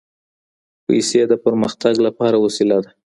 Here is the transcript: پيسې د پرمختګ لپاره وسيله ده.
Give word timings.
پيسې 0.85 1.21
د 1.31 1.33
پرمختګ 1.45 1.95
لپاره 2.07 2.37
وسيله 2.45 2.77
ده. 2.83 2.91